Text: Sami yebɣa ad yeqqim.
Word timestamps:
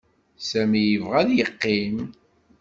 Sami 0.49 0.81
yebɣa 0.83 1.15
ad 1.21 1.29
yeqqim. 1.37 1.97